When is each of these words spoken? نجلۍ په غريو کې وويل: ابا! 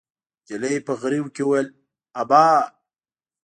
نجلۍ 0.43 0.75
په 0.87 0.93
غريو 1.01 1.25
کې 1.35 1.41
وويل: 1.45 1.67
ابا! 2.21 2.45